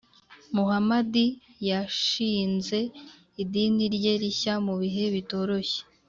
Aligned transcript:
muhamadi 0.55 1.25
yashinze 1.69 2.79
idini 3.41 3.83
rye 3.95 4.13
rishya 4.21 4.53
mu 4.65 4.73
bihe 4.81 5.03
bitoroshye. 5.15 5.79